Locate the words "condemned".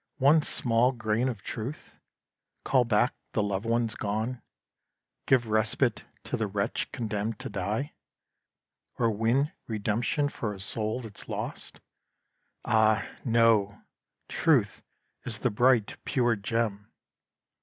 6.91-7.37